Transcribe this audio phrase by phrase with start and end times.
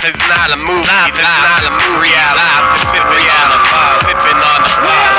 [0.00, 3.68] Life is not a movie, life is not a movie, life is reality.
[4.06, 5.17] Sipping on the bar.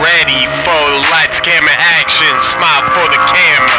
[0.00, 2.32] ready for lights, camera, action.
[2.40, 3.73] Smile for the camera.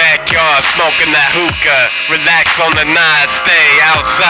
[0.00, 1.84] backyard, smoking that hookah.
[2.08, 3.28] Relax on the night.
[3.28, 4.29] stay outside.